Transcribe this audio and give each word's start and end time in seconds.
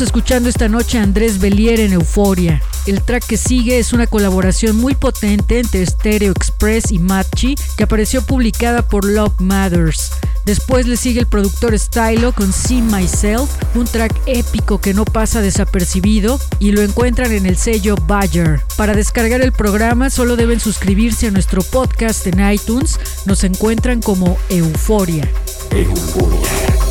Escuchando 0.00 0.48
esta 0.48 0.68
noche 0.68 0.98
a 0.98 1.02
Andrés 1.02 1.38
Belier 1.38 1.78
en 1.78 1.92
Euforia. 1.92 2.62
El 2.86 3.02
track 3.02 3.26
que 3.26 3.36
sigue 3.36 3.78
es 3.78 3.92
una 3.92 4.06
colaboración 4.06 4.76
muy 4.76 4.94
potente 4.94 5.60
entre 5.60 5.84
Stereo 5.84 6.32
Express 6.32 6.90
y 6.90 6.98
Matchi 6.98 7.54
que 7.76 7.84
apareció 7.84 8.22
publicada 8.22 8.88
por 8.88 9.04
Love 9.04 9.38
Matters. 9.40 10.10
Después 10.46 10.86
le 10.86 10.96
sigue 10.96 11.20
el 11.20 11.26
productor 11.26 11.78
Stylo 11.78 12.32
con 12.32 12.52
See 12.52 12.80
Myself, 12.80 13.50
un 13.74 13.84
track 13.84 14.18
épico 14.24 14.80
que 14.80 14.94
no 14.94 15.04
pasa 15.04 15.42
desapercibido 15.42 16.40
y 16.58 16.72
lo 16.72 16.80
encuentran 16.80 17.32
en 17.32 17.44
el 17.44 17.58
sello 17.58 17.94
Bayer. 18.06 18.62
Para 18.78 18.94
descargar 18.94 19.42
el 19.42 19.52
programa 19.52 20.08
solo 20.08 20.36
deben 20.36 20.60
suscribirse 20.60 21.26
a 21.26 21.30
nuestro 21.30 21.62
podcast 21.62 22.26
en 22.26 22.50
iTunes. 22.50 22.98
Nos 23.26 23.44
encuentran 23.44 24.00
como 24.00 24.38
Euforia. 24.48 25.30
Euforia. 25.70 26.89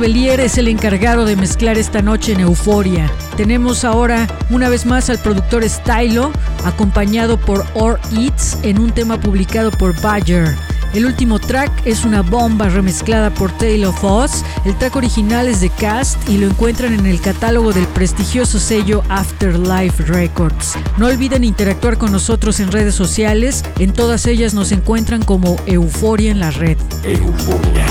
Belier 0.00 0.40
es 0.40 0.56
el 0.56 0.66
encargado 0.68 1.26
de 1.26 1.36
mezclar 1.36 1.76
esta 1.76 2.00
noche 2.00 2.32
en 2.32 2.40
Euforia. 2.40 3.12
Tenemos 3.36 3.84
ahora 3.84 4.26
una 4.48 4.70
vez 4.70 4.86
más 4.86 5.10
al 5.10 5.18
productor 5.18 5.62
Stylo, 5.68 6.32
acompañado 6.64 7.38
por 7.38 7.66
Or 7.74 8.00
Eats 8.10 8.56
en 8.62 8.78
un 8.78 8.92
tema 8.92 9.20
publicado 9.20 9.70
por 9.70 9.94
Badger. 10.00 10.56
El 10.94 11.04
último 11.04 11.38
track 11.38 11.70
es 11.84 12.06
una 12.06 12.22
bomba 12.22 12.70
remezclada 12.70 13.28
por 13.28 13.52
Tale 13.52 13.86
of 13.86 14.02
Us. 14.02 14.42
El 14.64 14.74
track 14.78 14.96
original 14.96 15.48
es 15.48 15.60
de 15.60 15.68
Cast 15.68 16.16
y 16.30 16.38
lo 16.38 16.46
encuentran 16.46 16.94
en 16.94 17.04
el 17.04 17.20
catálogo 17.20 17.74
del 17.74 17.86
prestigioso 17.86 18.58
sello 18.58 19.02
Afterlife 19.10 20.02
Records. 20.04 20.78
No 20.96 21.08
olviden 21.08 21.44
interactuar 21.44 21.98
con 21.98 22.10
nosotros 22.10 22.58
en 22.58 22.72
redes 22.72 22.94
sociales. 22.94 23.64
En 23.78 23.92
todas 23.92 24.24
ellas 24.24 24.54
nos 24.54 24.72
encuentran 24.72 25.22
como 25.22 25.56
Euforia 25.66 26.30
en 26.30 26.40
la 26.40 26.50
red. 26.50 26.78
Euforia. 27.04 27.84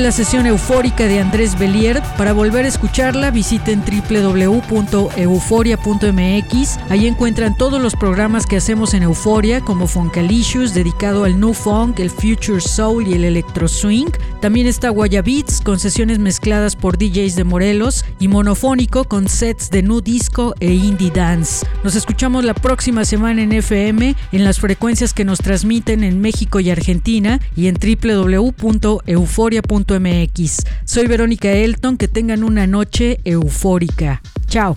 La 0.00 0.12
sesión 0.12 0.46
eufórica 0.46 1.06
de 1.06 1.20
Andrés 1.20 1.58
Bellier. 1.58 2.02
Para 2.16 2.32
volver 2.32 2.64
a 2.64 2.68
escucharla, 2.68 3.30
visiten 3.30 3.82
www.euforia.mx. 3.82 6.78
Ahí 6.88 7.06
encuentran 7.06 7.54
todos 7.56 7.82
los 7.82 7.94
programas 7.94 8.46
que 8.46 8.56
hacemos 8.56 8.94
en 8.94 9.02
Euforia, 9.02 9.60
como 9.60 9.86
Funkalicious, 9.86 10.72
dedicado 10.72 11.24
al 11.24 11.38
New 11.38 11.52
Funk, 11.52 12.00
el 12.00 12.08
Future 12.10 12.60
Soul 12.60 13.08
y 13.08 13.12
el 13.14 13.24
Electro 13.24 13.68
Swing. 13.68 14.10
También 14.42 14.66
está 14.66 14.90
Guayabits, 14.90 15.60
con 15.60 15.78
sesiones 15.78 16.18
mezcladas 16.18 16.74
por 16.74 16.98
DJs 16.98 17.36
de 17.36 17.44
Morelos, 17.44 18.04
y 18.18 18.26
Monofónico, 18.26 19.04
con 19.04 19.28
sets 19.28 19.70
de 19.70 19.84
Nu 19.84 20.00
Disco 20.00 20.56
e 20.58 20.72
Indie 20.72 21.12
Dance. 21.12 21.64
Nos 21.84 21.94
escuchamos 21.94 22.44
la 22.44 22.52
próxima 22.52 23.04
semana 23.04 23.40
en 23.42 23.52
FM, 23.52 24.16
en 24.32 24.44
las 24.44 24.58
frecuencias 24.58 25.14
que 25.14 25.24
nos 25.24 25.38
transmiten 25.38 26.02
en 26.02 26.20
México 26.20 26.58
y 26.58 26.70
Argentina, 26.70 27.40
y 27.54 27.68
en 27.68 27.76
www.euforia.mx 27.76 29.62
mx 30.02 30.64
Soy 30.84 31.06
Verónica 31.06 31.52
Elton, 31.52 31.96
que 31.96 32.08
tengan 32.08 32.42
una 32.42 32.66
noche 32.66 33.20
eufórica. 33.24 34.22
Chao. 34.48 34.76